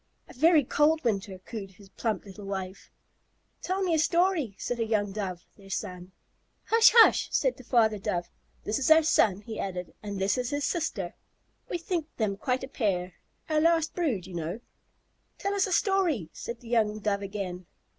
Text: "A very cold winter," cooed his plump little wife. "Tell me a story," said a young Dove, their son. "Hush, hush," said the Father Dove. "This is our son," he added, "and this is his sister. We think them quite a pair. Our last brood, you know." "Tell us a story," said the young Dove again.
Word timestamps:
"A 0.27 0.33
very 0.33 0.63
cold 0.63 1.03
winter," 1.03 1.37
cooed 1.37 1.73
his 1.73 1.89
plump 1.89 2.25
little 2.25 2.47
wife. 2.47 2.89
"Tell 3.61 3.83
me 3.83 3.93
a 3.93 3.99
story," 3.99 4.55
said 4.57 4.79
a 4.79 4.83
young 4.83 5.11
Dove, 5.11 5.45
their 5.57 5.69
son. 5.69 6.11
"Hush, 6.65 6.89
hush," 6.95 7.29
said 7.31 7.55
the 7.57 7.63
Father 7.63 7.99
Dove. 7.99 8.27
"This 8.63 8.79
is 8.79 8.89
our 8.89 9.03
son," 9.03 9.41
he 9.41 9.59
added, 9.59 9.93
"and 10.01 10.17
this 10.17 10.39
is 10.39 10.49
his 10.49 10.63
sister. 10.65 11.13
We 11.69 11.77
think 11.77 12.07
them 12.17 12.35
quite 12.35 12.63
a 12.63 12.67
pair. 12.67 13.13
Our 13.47 13.61
last 13.61 13.93
brood, 13.93 14.25
you 14.25 14.33
know." 14.33 14.61
"Tell 15.37 15.53
us 15.53 15.67
a 15.67 15.71
story," 15.71 16.31
said 16.33 16.61
the 16.61 16.69
young 16.69 16.97
Dove 16.97 17.21
again. 17.21 17.67